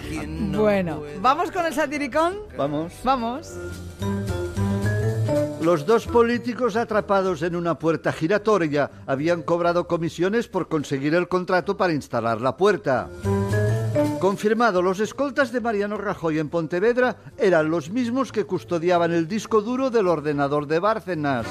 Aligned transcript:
Bueno, 0.56 1.02
¿vamos 1.20 1.50
con 1.50 1.66
el 1.66 1.74
satiricón? 1.74 2.38
Vamos. 2.56 2.92
Vamos. 3.04 3.52
Los 5.60 5.84
dos 5.84 6.06
políticos 6.06 6.76
atrapados 6.76 7.42
en 7.42 7.56
una 7.56 7.78
puerta 7.78 8.12
giratoria 8.12 8.90
habían 9.06 9.42
cobrado 9.42 9.86
comisiones 9.86 10.48
por 10.48 10.68
conseguir 10.68 11.14
el 11.14 11.28
contrato 11.28 11.76
para 11.76 11.92
instalar 11.92 12.40
la 12.40 12.56
puerta. 12.56 13.08
Confirmado, 14.20 14.80
los 14.80 15.00
escoltas 15.00 15.52
de 15.52 15.60
Mariano 15.60 15.98
Rajoy 15.98 16.38
en 16.38 16.48
Pontevedra 16.48 17.16
eran 17.36 17.70
los 17.70 17.90
mismos 17.90 18.32
que 18.32 18.44
custodiaban 18.44 19.12
el 19.12 19.28
disco 19.28 19.60
duro 19.60 19.90
del 19.90 20.08
ordenador 20.08 20.66
de 20.66 20.78
Bárcenas. 20.78 21.46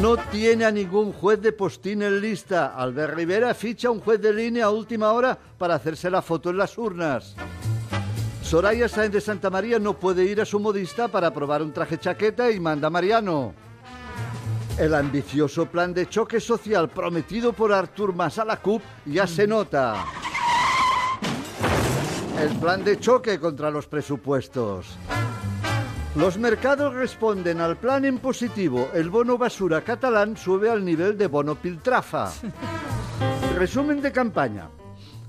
No 0.00 0.16
tiene 0.16 0.64
a 0.64 0.70
ningún 0.70 1.12
juez 1.12 1.40
de 1.40 1.52
postín 1.52 2.02
en 2.02 2.20
lista. 2.20 2.74
Albert 2.76 3.14
Rivera 3.14 3.52
ficha 3.52 3.90
un 3.90 4.00
juez 4.00 4.20
de 4.20 4.32
línea 4.32 4.66
a 4.66 4.70
última 4.70 5.10
hora 5.12 5.36
para 5.58 5.74
hacerse 5.74 6.08
la 6.08 6.22
foto 6.22 6.50
en 6.50 6.58
las 6.58 6.78
urnas. 6.78 7.34
Soraya 8.42 8.88
Sáenz 8.88 9.12
de 9.12 9.20
Santa 9.20 9.50
María 9.50 9.80
no 9.80 9.94
puede 9.94 10.24
ir 10.24 10.40
a 10.40 10.44
su 10.44 10.60
modista 10.60 11.08
para 11.08 11.34
probar 11.34 11.62
un 11.62 11.72
traje 11.72 11.98
chaqueta 11.98 12.48
y 12.50 12.60
manda 12.60 12.86
a 12.86 12.90
Mariano. 12.90 13.54
El 14.78 14.94
ambicioso 14.94 15.66
plan 15.66 15.92
de 15.92 16.08
choque 16.08 16.38
social 16.38 16.88
prometido 16.88 17.52
por 17.52 17.72
Artur 17.72 18.14
Mas 18.14 18.38
a 18.38 18.44
la 18.44 18.58
CUP 18.58 18.80
ya 19.04 19.26
se 19.26 19.48
nota. 19.48 20.04
El 22.40 22.56
plan 22.60 22.84
de 22.84 23.00
choque 23.00 23.40
contra 23.40 23.68
los 23.68 23.88
presupuestos. 23.88 24.96
Los 26.16 26.38
mercados 26.38 26.94
responden 26.94 27.60
al 27.60 27.76
plan 27.76 28.04
en 28.04 28.18
positivo. 28.18 28.88
El 28.94 29.10
bono 29.10 29.38
basura 29.38 29.82
catalán 29.82 30.36
sube 30.36 30.70
al 30.70 30.84
nivel 30.84 31.16
de 31.16 31.26
bono 31.26 31.54
piltrafa. 31.54 32.32
Resumen 33.56 34.00
de 34.00 34.10
campaña. 34.10 34.68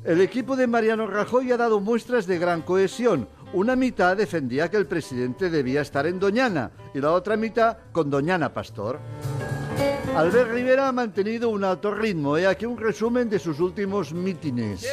El 0.03 0.21
equipo 0.21 0.55
de 0.55 0.65
Mariano 0.65 1.05
Rajoy 1.05 1.51
ha 1.51 1.57
dado 1.57 1.79
muestras 1.79 2.25
de 2.25 2.39
gran 2.39 2.61
cohesión. 2.61 3.27
Una 3.53 3.75
mitad 3.75 4.15
defendía 4.15 4.69
que 4.69 4.77
el 4.77 4.87
presidente 4.87 5.49
debía 5.49 5.81
estar 5.81 6.07
en 6.07 6.19
Doñana 6.19 6.71
y 6.93 6.99
la 6.99 7.11
otra 7.11 7.35
mitad 7.35 7.77
con 7.91 8.09
Doñana 8.09 8.53
Pastor. 8.53 8.99
Albert 10.15 10.51
Rivera 10.51 10.87
ha 10.87 10.91
mantenido 10.91 11.49
un 11.49 11.63
alto 11.63 11.93
ritmo. 11.93 12.37
He 12.37 12.47
aquí 12.47 12.65
un 12.65 12.77
resumen 12.77 13.29
de 13.29 13.39
sus 13.39 13.59
últimos 13.59 14.13
mítines. 14.13 14.87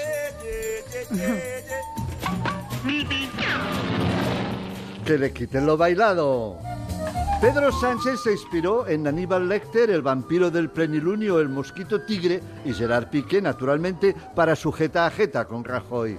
Que 5.06 5.16
le 5.16 5.32
quiten 5.32 5.64
lo 5.66 5.76
bailado. 5.76 6.58
Pedro 7.40 7.70
Sánchez 7.70 8.22
se 8.24 8.32
inspiró 8.32 8.88
en 8.88 9.06
Aníbal 9.06 9.48
Lecter, 9.48 9.88
el 9.90 10.02
vampiro 10.02 10.50
del 10.50 10.68
plenilunio, 10.68 11.38
el 11.38 11.48
mosquito 11.48 12.00
tigre 12.00 12.40
y 12.64 12.72
Gerard 12.72 13.08
Piqué, 13.08 13.40
naturalmente, 13.40 14.16
para 14.34 14.56
su 14.56 14.72
jeta 14.72 15.06
a 15.06 15.10
jeta 15.10 15.44
con 15.44 15.62
Rajoy. 15.62 16.18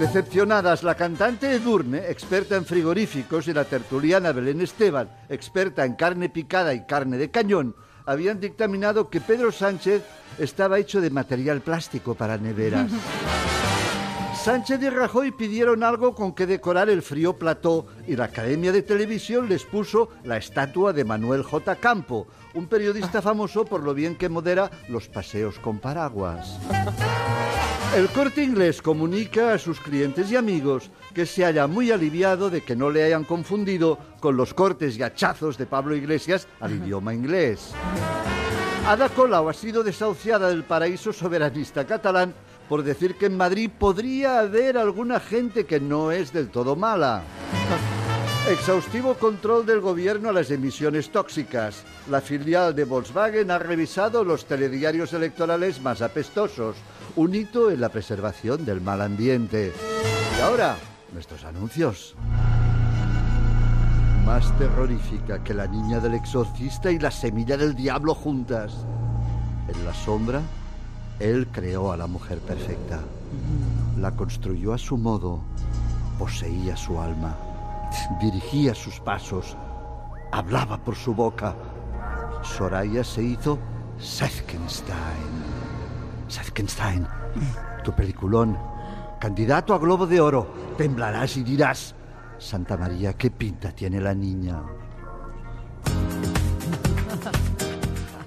Decepcionadas, 0.00 0.82
la 0.82 0.96
cantante 0.96 1.52
Edurne, 1.52 1.98
experta 2.08 2.56
en 2.56 2.64
frigoríficos, 2.64 3.46
y 3.46 3.52
la 3.52 3.64
tertuliana 3.64 4.32
Belén 4.32 4.60
Esteban, 4.60 5.08
experta 5.28 5.84
en 5.84 5.94
carne 5.94 6.28
picada 6.30 6.74
y 6.74 6.84
carne 6.84 7.16
de 7.16 7.30
cañón, 7.30 7.76
habían 8.06 8.40
dictaminado 8.40 9.08
que 9.08 9.20
Pedro 9.20 9.52
Sánchez 9.52 10.02
estaba 10.38 10.80
hecho 10.80 11.00
de 11.00 11.10
material 11.10 11.60
plástico 11.60 12.16
para 12.16 12.38
neveras. 12.38 12.90
Sánchez 14.44 14.80
y 14.82 14.88
Rajoy 14.88 15.32
pidieron 15.32 15.82
algo 15.82 16.14
con 16.14 16.32
que 16.32 16.46
decorar 16.46 16.88
el 16.88 17.02
frío 17.02 17.36
plató 17.36 17.86
y 18.06 18.14
la 18.14 18.24
Academia 18.24 18.70
de 18.70 18.82
Televisión 18.82 19.48
les 19.48 19.64
puso 19.64 20.10
la 20.22 20.36
estatua 20.36 20.92
de 20.92 21.04
Manuel 21.04 21.42
J. 21.42 21.74
Campo, 21.76 22.28
un 22.54 22.68
periodista 22.68 23.20
famoso 23.20 23.64
por 23.64 23.82
lo 23.82 23.94
bien 23.94 24.16
que 24.16 24.28
modera 24.28 24.70
los 24.88 25.08
paseos 25.08 25.58
con 25.58 25.80
paraguas. 25.80 26.56
El 27.96 28.08
corte 28.08 28.42
inglés 28.42 28.80
comunica 28.80 29.54
a 29.54 29.58
sus 29.58 29.80
clientes 29.80 30.30
y 30.30 30.36
amigos 30.36 30.90
que 31.14 31.26
se 31.26 31.44
halla 31.44 31.66
muy 31.66 31.90
aliviado 31.90 32.48
de 32.48 32.62
que 32.62 32.76
no 32.76 32.90
le 32.90 33.02
hayan 33.02 33.24
confundido 33.24 33.98
con 34.20 34.36
los 34.36 34.54
cortes 34.54 34.96
y 34.96 35.02
hachazos 35.02 35.58
de 35.58 35.66
Pablo 35.66 35.96
Iglesias 35.96 36.46
al 36.60 36.74
idioma 36.74 37.12
inglés. 37.12 37.72
Ada 38.86 39.08
Colau 39.08 39.48
ha 39.48 39.52
sido 39.52 39.82
desahuciada 39.82 40.48
del 40.48 40.64
paraíso 40.64 41.12
soberanista 41.12 41.86
catalán 41.86 42.32
por 42.68 42.82
decir 42.82 43.16
que 43.16 43.26
en 43.26 43.36
Madrid 43.36 43.70
podría 43.76 44.40
haber 44.40 44.76
alguna 44.76 45.20
gente 45.20 45.64
que 45.64 45.80
no 45.80 46.12
es 46.12 46.32
del 46.32 46.50
todo 46.50 46.76
mala. 46.76 47.22
Exhaustivo 48.50 49.14
control 49.14 49.66
del 49.66 49.80
gobierno 49.80 50.30
a 50.30 50.32
las 50.32 50.50
emisiones 50.50 51.10
tóxicas. 51.10 51.84
La 52.10 52.20
filial 52.20 52.74
de 52.74 52.84
Volkswagen 52.84 53.50
ha 53.50 53.58
revisado 53.58 54.24
los 54.24 54.46
telediarios 54.46 55.12
electorales 55.12 55.82
más 55.82 56.00
apestosos, 56.00 56.76
un 57.16 57.34
hito 57.34 57.70
en 57.70 57.80
la 57.80 57.90
preservación 57.90 58.64
del 58.64 58.80
mal 58.80 59.02
ambiente. 59.02 59.72
Y 60.38 60.40
ahora, 60.40 60.76
nuestros 61.12 61.44
anuncios. 61.44 62.14
Más 64.24 64.56
terrorífica 64.58 65.42
que 65.42 65.54
la 65.54 65.66
niña 65.66 66.00
del 66.00 66.14
exorcista 66.14 66.90
y 66.90 66.98
la 66.98 67.10
semilla 67.10 67.56
del 67.56 67.74
diablo 67.74 68.14
juntas. 68.14 68.86
En 69.68 69.84
la 69.84 69.92
sombra, 69.92 70.40
él 71.20 71.48
creó 71.52 71.92
a 71.92 71.96
la 71.96 72.06
mujer 72.06 72.38
perfecta. 72.38 73.00
La 73.98 74.14
construyó 74.14 74.72
a 74.72 74.78
su 74.78 74.96
modo, 74.96 75.40
poseía 76.18 76.76
su 76.76 77.00
alma, 77.00 77.36
dirigía 78.20 78.74
sus 78.74 79.00
pasos, 79.00 79.56
hablaba 80.32 80.78
por 80.78 80.94
su 80.94 81.14
boca. 81.14 81.54
Soraya 82.42 83.02
se 83.02 83.22
hizo 83.22 83.58
Sethkenstein. 83.98 84.94
Sethkenstein, 86.28 87.06
tu 87.82 87.92
peliculón, 87.92 88.56
candidato 89.18 89.74
a 89.74 89.78
Globo 89.78 90.06
de 90.06 90.20
Oro. 90.20 90.46
Temblarás 90.76 91.36
y 91.36 91.42
dirás, 91.42 91.94
Santa 92.38 92.76
María, 92.76 93.14
¿qué 93.14 93.30
pinta 93.30 93.72
tiene 93.72 94.00
la 94.00 94.14
niña? 94.14 94.62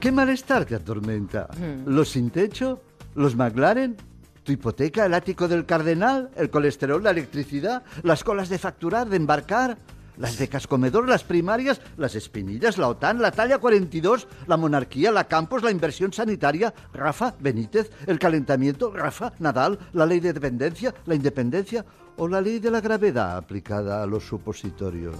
¿Qué 0.02 0.12
malestar 0.12 0.66
te 0.66 0.74
atormenta? 0.74 1.48
¿Los 1.86 2.10
sin 2.10 2.32
techo? 2.32 2.82
¿Los 3.14 3.36
McLaren? 3.36 3.96
¿Tu 4.44 4.54
hipoteca? 4.54 5.06
¿El 5.06 5.14
ático 5.14 5.48
del 5.48 5.68
cardenal? 5.68 6.32
¿El 6.36 6.50
colesterol? 6.50 7.04
¿La 7.04 7.12
electricidad? 7.12 7.84
¿Las 8.02 8.24
colas 8.24 8.50
de 8.50 8.58
facturar? 8.58 9.08
¿De 9.08 9.18
embarcar? 9.18 9.78
¿Las 10.18 10.40
becas 10.40 10.66
comedor? 10.66 11.08
¿Las 11.08 11.24
primarias? 11.24 11.82
¿Las 11.98 12.16
espinillas? 12.16 12.80
¿La 12.80 12.88
OTAN? 12.88 13.22
¿La 13.22 13.30
talla 13.30 13.60
42? 13.60 14.28
¿La 14.48 14.58
monarquía? 14.58 15.12
¿La 15.12 15.26
Campos? 15.26 15.62
¿La 15.62 15.70
inversión 15.70 16.12
sanitaria? 16.12 16.74
¿Rafa? 16.94 17.36
¿Benítez? 17.40 17.92
¿El 18.08 18.18
calentamiento? 18.18 18.92
¿Rafa? 18.92 19.34
¿Nadal? 19.38 19.78
¿La 19.94 20.08
ley 20.08 20.20
de 20.20 20.34
dependencia? 20.34 20.96
¿La 21.06 21.14
independencia? 21.14 21.86
¿O 22.18 22.28
la 22.28 22.42
ley 22.42 22.58
de 22.58 22.72
la 22.72 22.82
gravedad 22.82 23.38
aplicada 23.38 24.02
a 24.02 24.08
los 24.08 24.26
supositorios? 24.26 25.16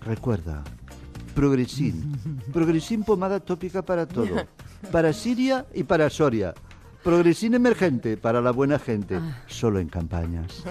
Recuerda, 0.00 0.62
Progresin. 1.36 2.16
Progresin 2.50 3.04
pomada 3.04 3.40
tópica 3.40 3.82
para 3.82 4.08
todo. 4.08 4.46
Para 4.90 5.12
Siria 5.12 5.66
y 5.74 5.84
para 5.84 6.08
Soria. 6.08 6.54
Progresin 7.04 7.52
emergente 7.52 8.16
para 8.16 8.40
la 8.40 8.52
buena 8.52 8.78
gente. 8.78 9.20
Solo 9.46 9.78
en 9.78 9.88
campañas. 9.88 10.64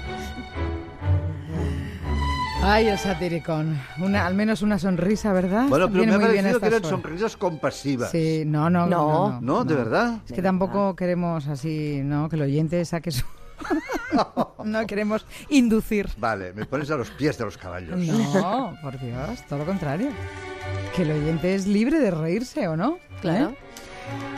Ay, 2.62 2.88
el 2.88 2.98
satiricón. 2.98 3.80
Una, 3.98 4.26
al 4.26 4.34
menos 4.34 4.60
una 4.60 4.78
sonrisa, 4.78 5.32
¿verdad? 5.32 5.66
Bueno, 5.68 5.88
pero 5.88 6.02
Viene 6.02 6.18
me 6.18 6.24
ha 6.24 6.28
parecido 6.28 6.60
que 6.60 6.66
eran 6.66 6.84
sonrisas 6.84 7.36
compasivas. 7.36 8.10
Sí, 8.10 8.42
no, 8.46 8.68
no, 8.68 8.86
no. 8.86 9.30
No. 9.30 9.40
¿No? 9.40 9.64
¿De 9.64 9.74
verdad? 9.74 10.18
Es 10.26 10.32
que 10.32 10.42
tampoco 10.42 10.94
queremos 10.94 11.48
así, 11.48 12.02
¿no? 12.04 12.28
Que 12.28 12.36
el 12.36 12.42
oyente 12.42 12.84
saque 12.84 13.12
su... 13.12 13.24
no 14.64 14.86
queremos 14.86 15.24
inducir. 15.48 16.08
Vale, 16.18 16.52
me 16.52 16.66
pones 16.66 16.90
a 16.90 16.96
los 16.96 17.10
pies 17.10 17.38
de 17.38 17.44
los 17.46 17.56
caballos. 17.56 17.98
No, 17.98 18.76
por 18.82 19.00
Dios, 19.00 19.40
todo 19.48 19.60
lo 19.60 19.66
contrario. 19.66 20.10
Que 20.94 21.02
el 21.02 21.12
oyente 21.12 21.54
es 21.54 21.66
libre 21.66 21.98
de 21.98 22.10
reírse, 22.10 22.68
¿o 22.68 22.76
no? 22.76 22.98
Claro. 23.22 23.50
¿Eh? 23.50 23.54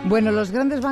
Bueno, 0.05 0.31
los 0.33 0.51
grandes 0.51 0.81